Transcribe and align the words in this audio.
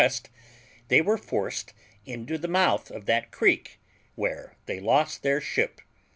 W., 0.01 0.09
they 0.87 0.99
were 0.99 1.15
forced 1.15 1.75
into 2.07 2.39
the 2.39 2.47
mouth 2.47 2.89
of 2.89 3.05
that 3.05 3.29
creek, 3.29 3.79
where 4.15 4.55
they 4.65 4.79
lost 4.79 5.21
their 5.21 5.39
ship. 5.39 5.79